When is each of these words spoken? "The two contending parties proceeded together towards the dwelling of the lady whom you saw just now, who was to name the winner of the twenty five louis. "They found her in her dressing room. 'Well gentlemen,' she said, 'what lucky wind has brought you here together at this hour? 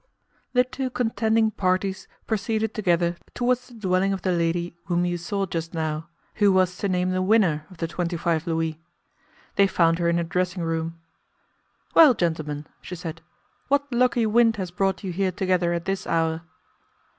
"The 0.53 0.63
two 0.63 0.89
contending 0.89 1.51
parties 1.51 2.07
proceeded 2.25 2.73
together 2.73 3.17
towards 3.35 3.67
the 3.67 3.75
dwelling 3.75 4.13
of 4.13 4.23
the 4.23 4.31
lady 4.31 4.75
whom 4.85 5.05
you 5.05 5.15
saw 5.15 5.45
just 5.45 5.75
now, 5.75 6.09
who 6.37 6.51
was 6.51 6.75
to 6.77 6.89
name 6.89 7.11
the 7.11 7.21
winner 7.21 7.67
of 7.69 7.77
the 7.77 7.87
twenty 7.87 8.17
five 8.17 8.47
louis. 8.47 8.79
"They 9.57 9.67
found 9.67 9.99
her 9.99 10.09
in 10.09 10.17
her 10.17 10.23
dressing 10.23 10.63
room. 10.63 10.97
'Well 11.93 12.15
gentlemen,' 12.15 12.65
she 12.81 12.95
said, 12.95 13.21
'what 13.67 13.93
lucky 13.93 14.25
wind 14.25 14.55
has 14.55 14.71
brought 14.71 15.03
you 15.03 15.11
here 15.11 15.31
together 15.31 15.71
at 15.71 15.85
this 15.85 16.07
hour? 16.07 16.41